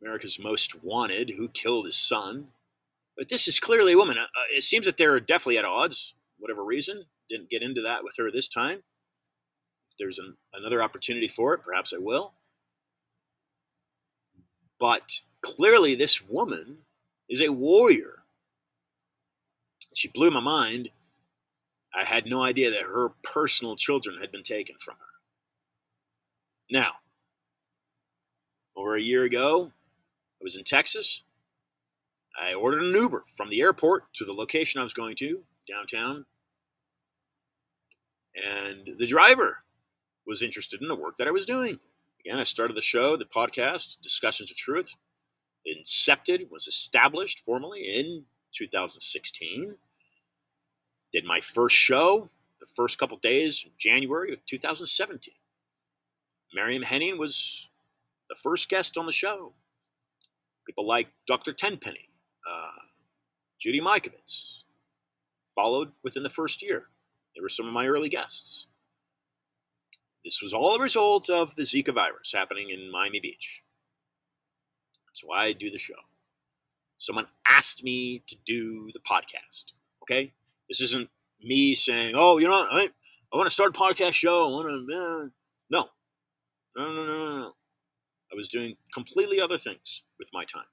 [0.04, 2.48] America's Most Wanted, who killed his son.
[3.16, 4.18] But this is clearly a woman.
[4.18, 7.04] Uh, it seems that they're definitely at odds, whatever reason.
[7.30, 8.82] Didn't get into that with her this time.
[9.90, 12.34] If there's an, another opportunity for it, perhaps I will.
[14.78, 16.78] But clearly, this woman
[17.30, 18.24] is a warrior.
[19.94, 20.90] She blew my mind.
[21.94, 25.06] I had no idea that her personal children had been taken from her.
[26.70, 26.94] Now,
[28.76, 29.70] over a year ago,
[30.44, 31.24] was in Texas.
[32.40, 36.26] I ordered an Uber from the airport to the location I was going to, downtown.
[38.36, 39.64] And the driver
[40.26, 41.78] was interested in the work that I was doing.
[42.24, 44.94] Again, I started the show, the podcast, Discussions of Truth.
[45.66, 49.74] Incepted was established formally in 2016.
[51.10, 52.28] Did my first show
[52.60, 55.34] the first couple days, January of 2017.
[56.54, 57.68] Miriam Henning was
[58.28, 59.52] the first guest on the show.
[60.66, 61.52] People like Dr.
[61.52, 62.08] Tenpenny,
[62.48, 62.82] uh,
[63.60, 64.62] Judy Mikovits,
[65.54, 66.84] followed within the first year.
[67.34, 68.66] They were some of my early guests.
[70.24, 73.62] This was all a result of the Zika virus happening in Miami Beach.
[75.08, 75.94] That's why I do the show.
[76.98, 79.72] Someone asked me to do the podcast.
[80.02, 80.32] Okay?
[80.68, 81.10] This isn't
[81.42, 82.72] me saying, oh, you know what?
[82.72, 82.88] I,
[83.32, 84.44] I want to start a podcast show.
[84.44, 84.96] I want to.
[84.96, 85.28] Uh,
[85.70, 85.88] no.
[86.76, 87.52] No, no, no, no, no.
[88.34, 90.64] I was doing completely other things with my time.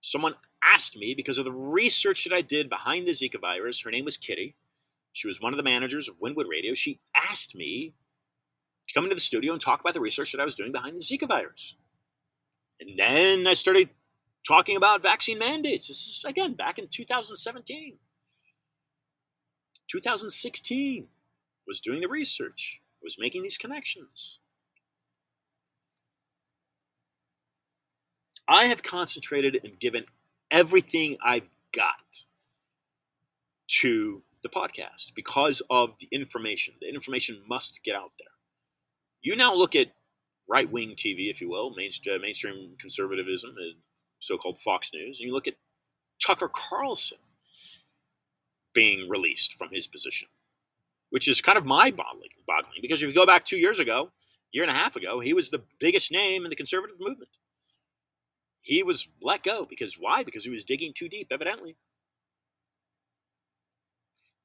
[0.00, 3.82] Someone asked me because of the research that I did behind the Zika virus.
[3.82, 4.54] Her name was Kitty.
[5.12, 6.74] She was one of the managers of Wynwood Radio.
[6.74, 7.92] She asked me
[8.86, 10.96] to come into the studio and talk about the research that I was doing behind
[10.96, 11.76] the Zika virus.
[12.80, 13.90] And then I started
[14.46, 15.88] talking about vaccine mandates.
[15.88, 17.98] This is, again, back in 2017.
[19.90, 21.08] 2016
[21.66, 24.38] was doing the research, was making these connections.
[28.48, 30.06] I have concentrated and given
[30.50, 32.24] everything I've got
[33.80, 36.74] to the podcast because of the information.
[36.80, 38.28] The information must get out there.
[39.20, 39.88] You now look at
[40.48, 43.54] right wing TV, if you will, uh, mainstream conservatism,
[44.18, 45.54] so called Fox News, and you look at
[46.24, 47.18] Tucker Carlson
[48.72, 50.28] being released from his position,
[51.10, 52.30] which is kind of mind boggling
[52.80, 54.10] because if you go back two years ago,
[54.52, 57.28] year and a half ago, he was the biggest name in the conservative movement
[58.68, 60.22] he was let go because why?
[60.22, 61.74] Because he was digging too deep, evidently.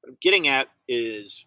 [0.00, 1.44] What I'm getting at is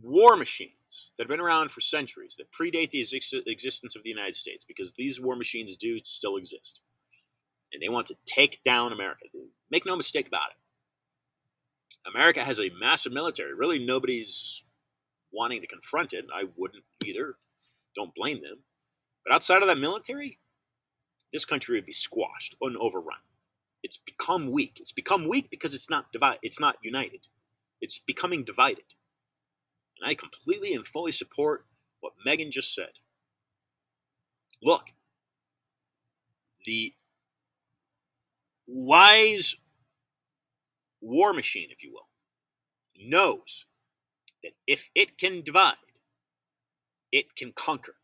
[0.00, 4.08] war machines that have been around for centuries, that predate the ex- existence of the
[4.08, 6.80] United States, because these war machines do still exist.
[7.74, 9.26] And they want to take down America.
[9.70, 12.10] Make no mistake about it.
[12.10, 13.52] America has a massive military.
[13.54, 14.64] Really, nobody's
[15.32, 16.24] wanting to confront it.
[16.34, 17.34] I wouldn't either.
[17.94, 18.60] Don't blame them.
[19.30, 20.40] But outside of that military,
[21.32, 23.20] this country would be squashed and overrun.
[23.80, 24.78] It's become weak.
[24.80, 26.40] It's become weak because it's not divided.
[26.42, 27.28] It's not united.
[27.80, 28.82] It's becoming divided.
[30.00, 31.64] And I completely and fully support
[32.00, 32.90] what Meghan just said.
[34.60, 34.88] Look,
[36.66, 36.92] the
[38.66, 39.54] wise
[41.00, 42.08] war machine, if you will,
[43.00, 43.64] knows
[44.42, 45.76] that if it can divide,
[47.12, 47.94] it can conquer.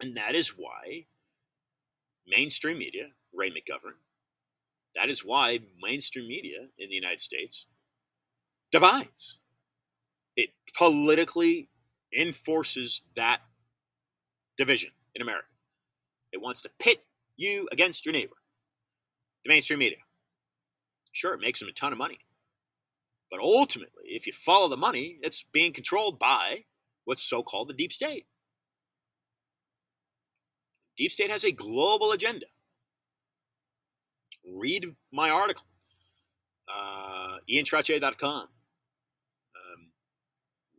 [0.00, 1.06] And that is why
[2.26, 3.96] mainstream media, Ray McGovern,
[4.94, 7.66] that is why mainstream media in the United States
[8.70, 9.38] divides.
[10.36, 11.68] It politically
[12.16, 13.40] enforces that
[14.56, 15.48] division in America.
[16.32, 17.04] It wants to pit
[17.36, 18.36] you against your neighbor.
[19.44, 19.98] The mainstream media.
[21.12, 22.18] Sure, it makes them a ton of money.
[23.30, 26.64] But ultimately, if you follow the money, it's being controlled by
[27.04, 28.26] what's so called the deep state.
[30.96, 32.46] Deep state has a global agenda.
[34.46, 35.64] Read my article,
[36.68, 38.42] uh, iantrottier.com.
[38.42, 38.48] Um,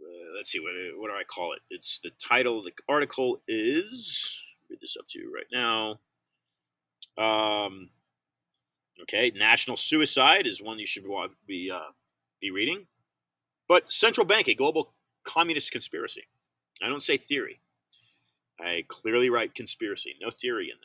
[0.01, 1.59] uh, let's see, what, what do I call it?
[1.69, 5.99] It's the title of the article is, read this up to you right now.
[7.17, 7.89] Um,
[9.01, 11.05] okay, national suicide is one you should
[11.47, 11.91] be uh,
[12.39, 12.85] be reading.
[13.67, 14.93] But central bank, a global
[15.23, 16.23] communist conspiracy.
[16.83, 17.59] I don't say theory.
[18.59, 20.15] I clearly write conspiracy.
[20.21, 20.77] No theory in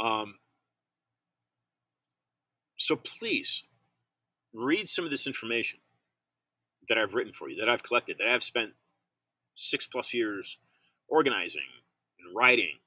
[0.00, 0.04] that.
[0.04, 0.38] Um,
[2.76, 3.64] so please
[4.52, 5.80] read some of this information
[6.88, 8.72] that I've written for you, that I've collected, that I've spent
[9.54, 10.58] six plus years
[11.08, 11.62] organizing
[12.20, 12.78] and writing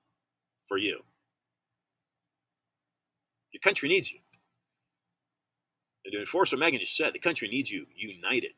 [0.67, 1.01] for you.
[3.51, 4.19] Your country needs you.
[6.05, 8.51] And to enforce what Meghan just said, the country needs you united.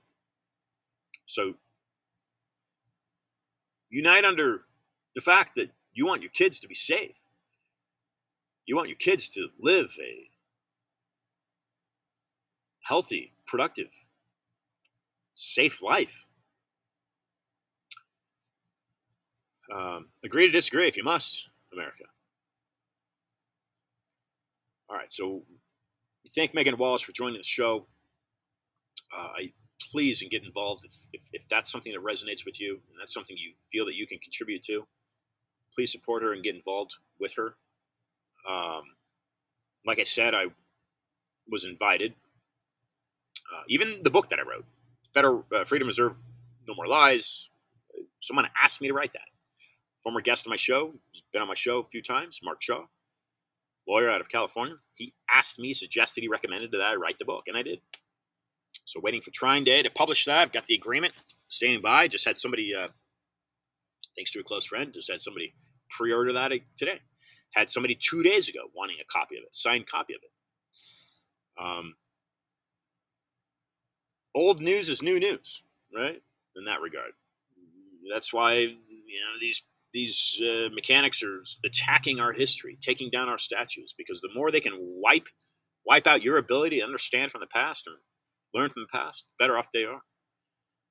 [1.25, 1.55] So
[3.93, 4.61] unite under
[5.13, 7.15] the fact that you want your kids to be safe.
[8.65, 10.29] You want your kids to live a
[12.81, 13.89] healthy, productive,
[15.35, 16.25] safe life.
[19.73, 22.05] Um, agree to disagree if you must, America.
[24.89, 25.43] All right, so
[26.35, 27.85] thank Meghan Walsh for joining the show.
[29.15, 29.53] Uh, I
[29.91, 33.13] please and get involved if, if, if, that's something that resonates with you and that's
[33.13, 34.85] something you feel that you can contribute to.
[35.73, 37.55] Please support her and get involved with her.
[38.49, 38.83] Um,
[39.85, 40.45] like I said, I
[41.49, 42.13] was invited.
[43.53, 44.65] Uh, even the book that I wrote,
[45.13, 46.13] Federal uh, Freedom Reserve,
[46.67, 47.49] No More Lies.
[48.19, 49.27] Someone asked me to write that.
[50.03, 52.85] Former guest on my show, he's been on my show a few times, Mark Shaw
[53.87, 54.75] lawyer out of California.
[54.95, 57.79] He asked me, suggested he recommended that I write the book, and I did.
[58.85, 60.39] So waiting for trying day to publish that.
[60.39, 61.13] I've got the agreement
[61.47, 62.07] standing by.
[62.07, 62.87] Just had somebody, uh,
[64.15, 65.53] thanks to a close friend, just had somebody
[65.89, 66.99] pre-order that today.
[67.53, 71.63] Had somebody two days ago wanting a copy of it, signed copy of it.
[71.63, 71.95] Um,
[74.35, 75.61] old news is new news,
[75.95, 76.21] right?
[76.55, 77.11] In that regard,
[78.11, 79.63] that's why you know these
[79.93, 84.59] these uh, mechanics are attacking our history, taking down our statues, because the more they
[84.59, 85.27] can wipe
[85.85, 87.93] wipe out your ability to understand from the past or
[88.53, 90.01] learn from the past, better off they are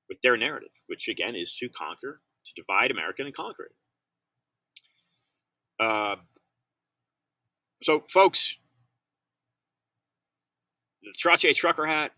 [0.08, 3.72] with their narrative, which again is to conquer, to divide America and conquer it.
[5.84, 6.16] Uh,
[7.82, 8.58] so, folks,
[11.02, 12.12] the Trottier Trucker hat,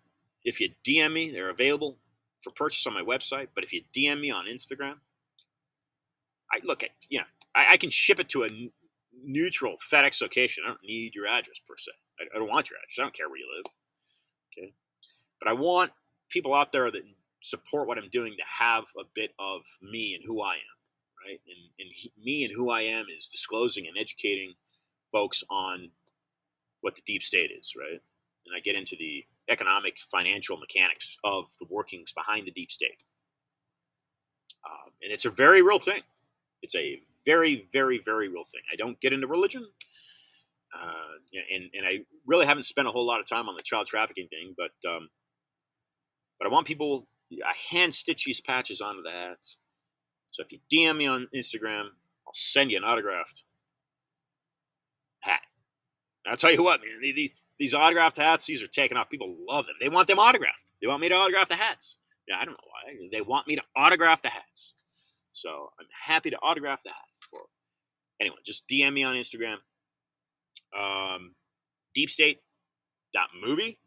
[0.45, 1.99] if you DM me, they're available
[2.43, 3.49] for purchase on my website.
[3.55, 4.97] But if you DM me on Instagram,
[6.53, 7.25] I look at you know
[7.55, 8.71] I, I, can ship it to a n-
[9.25, 10.65] neutral FedEx location.
[10.65, 11.93] I don't need your address per se.
[12.21, 12.97] I, I, don't want your address.
[12.99, 13.73] I don't care where you live.
[14.53, 14.73] Okay,
[15.41, 15.93] but I want
[16.31, 17.03] people out there that
[17.41, 21.41] support what I'm doing to have a bit of me and who I am, right?
[21.47, 24.55] And, and he, me and who I am is disclosing and educating
[25.13, 25.91] folks on
[26.81, 28.01] what the deep state is, right?
[28.47, 33.05] And I get into the economic, financial mechanics of the workings behind the deep state.
[34.65, 36.01] Um, and it's a very real thing.
[36.63, 38.63] It's a very, very, very real thing.
[38.73, 39.67] I don't get into religion,
[40.75, 41.19] uh,
[41.53, 44.29] and and I really haven't spent a whole lot of time on the child trafficking
[44.29, 45.09] thing, but um,
[46.45, 47.09] but I want people.
[47.33, 49.57] I hand stitch these patches onto the hats.
[50.31, 51.87] So if you DM me on Instagram,
[52.27, 53.45] I'll send you an autographed
[55.21, 55.41] hat.
[56.25, 59.09] And I'll tell you what, man, these these autographed hats, these are taking off.
[59.09, 59.77] People love them.
[59.81, 60.73] They want them autographed.
[60.83, 61.97] They want me to autograph the hats.
[62.29, 63.09] Yeah, I don't know why.
[63.11, 64.75] They want me to autograph the hats.
[65.33, 66.93] So I'm happy to autograph that
[67.31, 67.41] for
[68.21, 68.41] anyone.
[68.45, 69.57] Just DM me on Instagram.
[70.79, 71.35] Um,
[71.97, 73.79] deepstate.movie.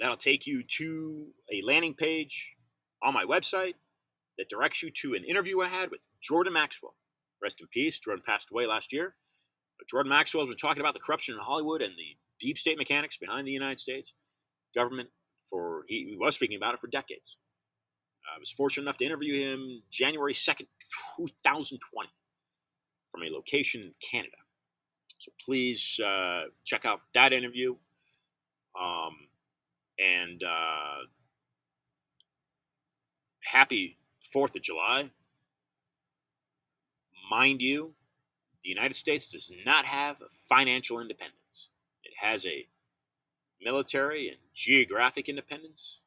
[0.00, 2.54] That'll take you to a landing page
[3.02, 3.74] on my website
[4.38, 6.94] that directs you to an interview I had with Jordan Maxwell.
[7.42, 7.98] Rest in peace.
[7.98, 9.14] Jordan passed away last year.
[9.78, 12.78] But Jordan Maxwell has been talking about the corruption in Hollywood and the deep state
[12.78, 14.12] mechanics behind the United States
[14.74, 15.08] government
[15.50, 17.36] for he, he was speaking about it for decades.
[18.34, 20.66] I was fortunate enough to interview him January 2nd,
[21.16, 22.08] 2020,
[23.10, 24.36] from a location in Canada.
[25.18, 27.74] So please uh, check out that interview.
[28.80, 29.16] Um,
[29.98, 31.06] and uh,
[33.44, 33.98] happy
[34.34, 35.10] 4th of July.
[37.30, 37.94] Mind you,
[38.62, 41.68] the United States does not have financial independence.
[42.04, 42.66] It has a
[43.60, 46.00] military and geographic independence,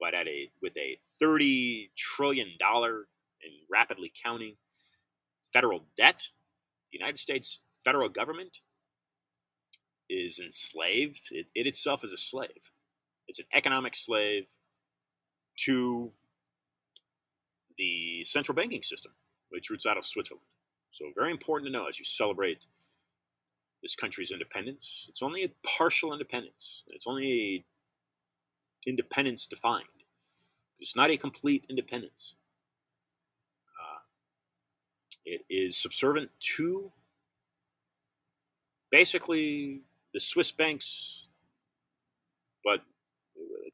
[0.00, 3.06] but at a with a 30 trillion dollar
[3.42, 4.56] and rapidly counting
[5.52, 6.28] federal debt.
[6.92, 8.60] The United States federal government
[10.08, 11.20] is enslaved.
[11.30, 12.72] It, it itself is a slave.
[13.28, 14.46] It's an economic slave
[15.64, 16.10] to
[17.78, 19.12] the central banking system,
[19.50, 20.44] which roots out of Switzerland.
[20.90, 22.66] So, very important to know as you celebrate
[23.82, 25.06] this country's independence.
[25.08, 26.84] It's only a partial independence.
[26.88, 27.66] It's only
[28.86, 29.84] independence defined.
[30.78, 32.34] It's not a complete independence.
[33.78, 34.00] Uh,
[35.24, 36.90] it is subservient to
[38.90, 41.23] basically the Swiss banks,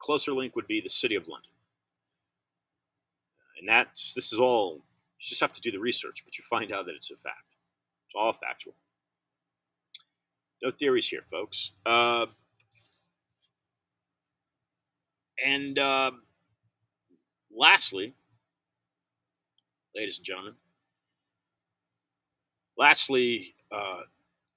[0.01, 1.51] closer link would be the City of London.
[3.59, 4.83] And that's this is all.
[5.19, 7.57] You just have to do the research, but you find out that it's a fact.
[8.07, 8.75] It's all factual.
[10.63, 11.73] No theories here, folks.
[11.85, 12.27] Uh,
[15.45, 16.11] and uh,
[17.55, 18.15] lastly,
[19.95, 20.55] ladies and gentlemen,
[22.77, 24.01] lastly, uh,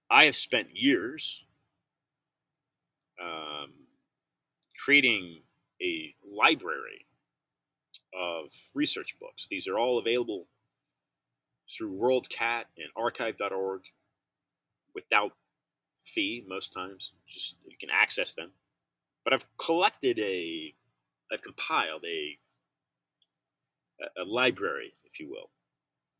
[0.09, 1.43] I have spent years
[3.21, 3.71] um,
[4.83, 5.41] creating
[5.81, 7.05] a library
[8.13, 9.47] of research books.
[9.49, 10.47] These are all available
[11.71, 13.81] through WorldCat and archive.org
[14.93, 15.31] without
[16.03, 17.13] fee most times.
[17.27, 18.51] Just you can access them.
[19.23, 20.73] But I've collected a,
[21.31, 22.37] I've compiled a,
[24.21, 25.49] a library, if you will,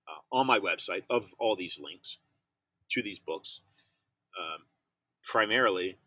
[0.08, 2.18] uh, on my website of all these links
[2.92, 3.60] to these books.
[4.40, 4.64] Um,
[5.22, 5.98] primarily,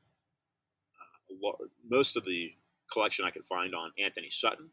[1.89, 2.51] most of the
[2.93, 4.69] collection I can find on Antony Sutton,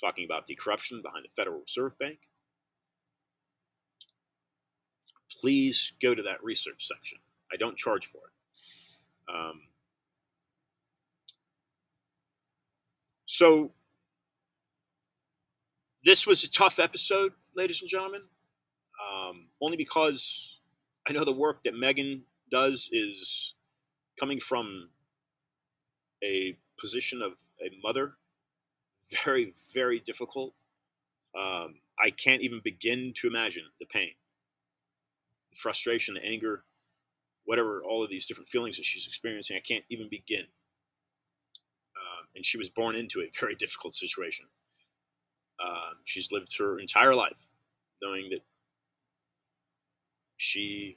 [0.00, 2.18] talking about the corruption behind the Federal Reserve Bank.
[5.40, 7.18] Please go to that research section.
[7.52, 9.34] I don't charge for it.
[9.34, 9.60] Um,
[13.26, 13.72] so,
[16.04, 18.22] this was a tough episode, ladies and gentlemen,
[19.00, 20.58] um, only because
[21.08, 23.54] I know the work that Meghan does is
[24.18, 24.90] coming from
[26.22, 28.14] a position of a mother,
[29.24, 30.54] very, very difficult.
[31.36, 34.10] Um, I can't even begin to imagine the pain,
[35.50, 36.64] the frustration, the anger,
[37.44, 39.56] whatever, all of these different feelings that she's experiencing.
[39.56, 40.42] I can't even begin.
[41.96, 44.46] Um, and she was born into a very difficult situation.
[45.64, 47.36] Um, she's lived her entire life
[48.02, 48.40] knowing that
[50.36, 50.96] she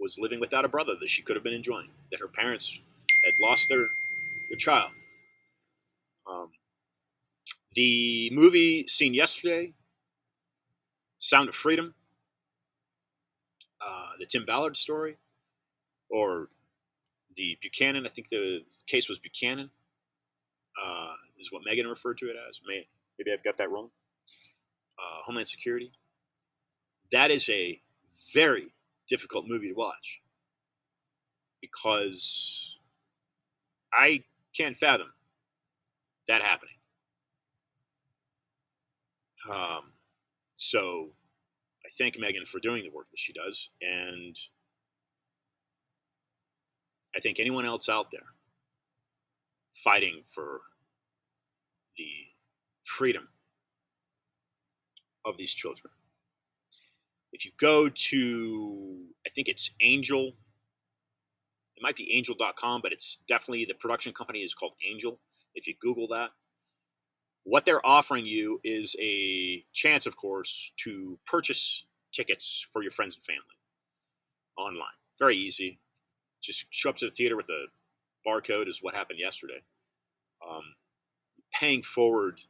[0.00, 2.80] was living without a brother that she could have been enjoying, that her parents
[3.24, 3.88] had lost their,
[4.48, 4.92] their child.
[6.30, 6.50] Um,
[7.74, 9.72] the movie seen yesterday,
[11.18, 11.94] Sound of Freedom,
[13.80, 15.16] uh, the Tim Ballard story,
[16.10, 16.48] or
[17.36, 19.70] the Buchanan, I think the case was Buchanan,
[20.82, 22.60] uh, is what Meghan referred to it as.
[22.66, 22.86] May,
[23.18, 23.90] maybe I've got that wrong.
[24.98, 25.92] Uh, Homeland Security.
[27.12, 27.80] That is a
[28.34, 28.66] very
[29.08, 30.20] difficult movie to watch
[31.60, 32.76] because
[33.92, 34.22] I
[34.56, 35.12] can't fathom
[36.26, 36.74] that happening.
[39.50, 39.92] Um,
[40.54, 41.10] so
[41.84, 44.36] I thank Meghan for doing the work that she does, and
[47.16, 48.26] I think anyone else out there
[49.82, 50.60] fighting for
[51.96, 52.10] the
[52.84, 53.28] freedom
[55.24, 55.92] of these children
[57.32, 60.32] if you go to, I think it's Angel,
[61.78, 65.20] it might be angel.com, but it's definitely the production company is called Angel.
[65.54, 66.30] If you Google that,
[67.44, 73.14] what they're offering you is a chance, of course, to purchase tickets for your friends
[73.14, 73.42] and family
[74.58, 74.88] online.
[75.20, 75.78] Very easy.
[76.42, 77.66] Just show up to the theater with a
[78.26, 79.62] barcode, is what happened yesterday.
[80.44, 80.62] Um,
[81.54, 82.40] paying forward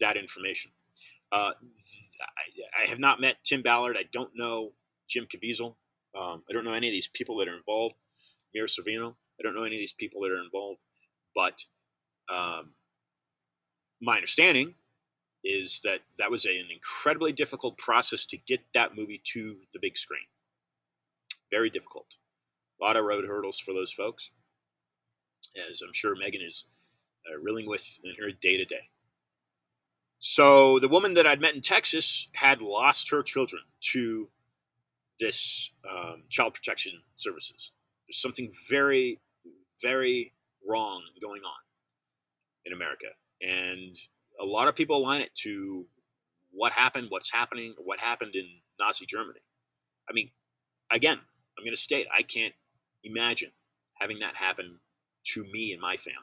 [0.00, 0.70] that information.
[1.32, 1.52] Uh,
[2.20, 3.96] I, I, have not met Tim Ballard.
[3.98, 4.72] I don't know
[5.08, 5.74] Jim Caviezel.
[6.14, 7.94] Um, I don't know any of these people that are involved.
[8.56, 9.14] Mira Sorvino.
[9.38, 10.82] I don't know any of these people that are involved.
[11.34, 11.60] But
[12.34, 12.70] um,
[14.00, 14.74] my understanding
[15.44, 19.78] is that that was a, an incredibly difficult process to get that movie to the
[19.80, 20.24] big screen.
[21.50, 22.16] Very difficult.
[22.80, 24.30] A lot of road hurdles for those folks,
[25.70, 26.64] as I'm sure Meghan is
[27.30, 28.88] uh, reeling with in her day to day.
[30.18, 34.28] So the woman that I'd met in Texas had lost her children to
[35.20, 37.72] this um, child protection services.
[38.06, 39.20] There's something very,
[39.82, 40.32] very
[40.66, 41.58] wrong going on
[42.64, 43.06] in America,
[43.42, 43.96] and
[44.40, 45.86] a lot of people align it to
[46.52, 48.46] what happened, what's happening, what happened in
[48.78, 49.40] Nazi Germany.
[50.08, 50.30] I mean,
[50.90, 52.54] again, I'm going to state I can't
[53.04, 53.50] imagine
[53.94, 54.78] having that happen
[55.32, 56.20] to me and my family.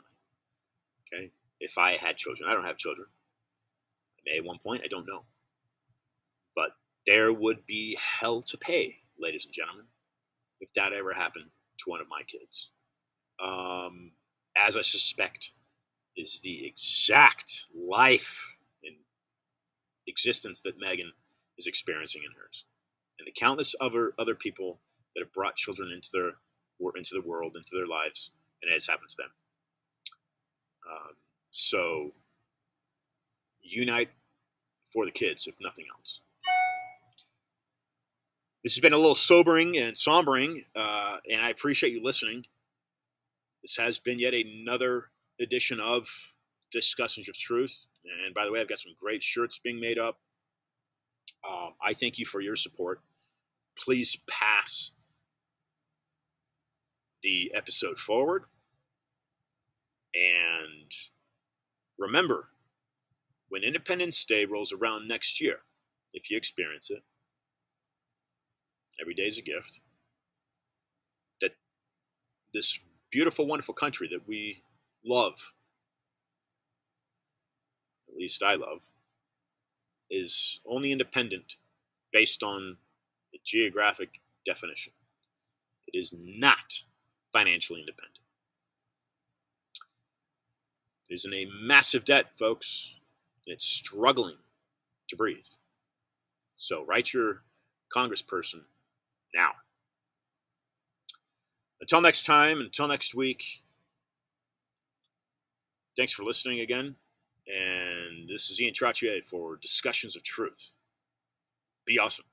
[1.14, 3.08] Okay, if I had children, I don't have children
[4.26, 4.82] may at one point.
[4.84, 5.26] I don't know.
[6.56, 6.72] But
[7.06, 9.86] there would be hell to pay, ladies and gentlemen,
[10.60, 12.72] if that ever happened to one of my kids.
[13.44, 14.12] Um,
[14.56, 15.52] as I suspect
[16.16, 18.96] is the exact life and
[20.08, 21.12] existence that Meghan
[21.58, 22.66] is experiencing in hers,
[23.20, 24.80] and the countless other other people
[25.16, 26.32] that have brought children into their
[26.96, 29.32] into the world, into their lives, and it has happened to them.
[30.92, 31.16] Um,
[31.52, 32.12] so
[33.62, 34.10] unite
[34.92, 36.22] for the kids, if nothing else.
[38.64, 42.46] This has been a little sobering and sombering, uh, and I appreciate you listening.
[43.62, 45.06] This has been yet another
[45.42, 46.08] edition of
[46.72, 47.78] Discussions of Truth.
[48.26, 50.18] And by the way, I've got some great shirts being made up.
[51.46, 53.02] Um, I thank you for your support.
[53.78, 54.92] Please pass
[57.22, 58.44] the episode forward.
[60.14, 60.92] And
[61.98, 62.50] remember,
[63.50, 65.60] when Independence Day rolls around next year,
[66.14, 67.04] if you experience it,
[69.02, 69.80] every day is a gift,
[71.42, 71.52] that
[72.54, 72.80] this
[73.12, 74.64] beautiful, wonderful country that we
[75.06, 75.34] love,
[78.10, 78.82] at least I love,
[80.10, 81.56] is only independent
[82.12, 82.78] based on
[83.32, 84.94] the geographic definition.
[85.88, 86.84] It is not
[87.32, 88.20] financially independent.
[91.10, 92.94] It is in a massive debt, folks.
[93.46, 94.38] It's struggling
[95.10, 95.46] to breathe.
[96.56, 97.42] So write your
[97.96, 98.62] congressperson
[99.34, 99.52] now.
[101.82, 103.44] Until next time, until next week,
[105.98, 106.96] thanks for listening again.
[107.48, 110.72] And this is Ian Trottier for Discussions of Truth.
[111.86, 112.26] Be awesome.